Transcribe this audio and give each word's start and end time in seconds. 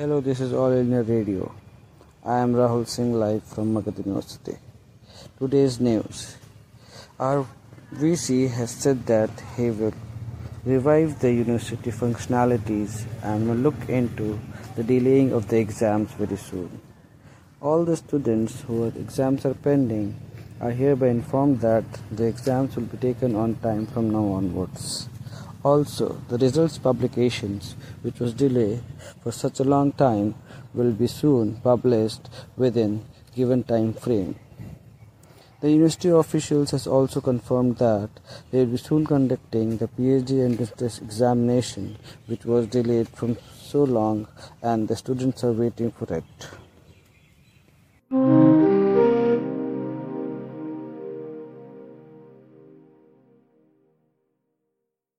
Hello, 0.00 0.20
this 0.20 0.38
is 0.38 0.52
All 0.52 0.70
India 0.70 1.02
Radio. 1.02 1.52
I 2.24 2.38
am 2.38 2.52
Rahul 2.54 2.86
Singh 2.86 3.14
live 3.14 3.42
from 3.42 3.74
Magadha 3.74 4.06
University. 4.06 4.56
Today's 5.40 5.80
news. 5.80 6.36
Our 7.18 7.44
VC 7.92 8.48
has 8.48 8.70
said 8.70 9.04
that 9.06 9.28
he 9.56 9.70
will 9.72 9.92
revive 10.64 11.18
the 11.18 11.32
university 11.32 11.90
functionalities 11.90 13.06
and 13.24 13.48
will 13.48 13.56
look 13.56 13.88
into 13.88 14.38
the 14.76 14.84
delaying 14.84 15.32
of 15.32 15.48
the 15.48 15.58
exams 15.58 16.12
very 16.12 16.36
soon. 16.36 16.80
All 17.60 17.84
the 17.84 17.96
students 17.96 18.60
whose 18.60 18.94
exams 18.94 19.44
are 19.46 19.54
pending 19.54 20.14
are 20.60 20.70
hereby 20.70 21.08
informed 21.08 21.60
that 21.62 21.86
the 22.12 22.26
exams 22.26 22.76
will 22.76 22.84
be 22.84 22.98
taken 22.98 23.34
on 23.34 23.56
time 23.56 23.84
from 23.86 24.10
now 24.10 24.26
onwards. 24.26 25.08
Also, 25.64 26.20
the 26.28 26.38
results 26.38 26.78
publications, 26.78 27.74
which 28.02 28.20
was 28.20 28.32
delayed 28.32 28.80
for 29.22 29.32
such 29.32 29.58
a 29.58 29.64
long 29.64 29.90
time, 29.92 30.34
will 30.72 30.92
be 30.92 31.06
soon 31.08 31.56
published 31.56 32.28
within 32.56 33.04
given 33.34 33.64
time 33.64 33.92
frame. 33.92 34.36
The 35.60 35.72
university 35.72 36.10
officials 36.10 36.70
has 36.70 36.86
also 36.86 37.20
confirmed 37.20 37.78
that 37.78 38.10
they 38.52 38.60
will 38.60 38.72
be 38.72 38.76
soon 38.76 39.04
conducting 39.04 39.76
the 39.76 39.88
PhD 39.88 40.44
entrance 40.44 41.00
examination, 41.00 41.98
which 42.26 42.44
was 42.44 42.68
delayed 42.68 43.08
from 43.08 43.36
so 43.60 43.82
long, 43.82 44.28
and 44.62 44.86
the 44.86 44.94
students 44.94 45.42
are 45.42 45.50
waiting 45.50 45.90
for 45.90 46.14
it. 46.14 46.24